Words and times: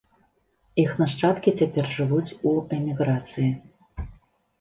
Іх 0.83 0.93
нашчадкі 1.01 1.53
цяпер 1.59 1.85
жывуць 1.97 2.35
у 2.53 2.53
эміграцыі. 2.79 3.51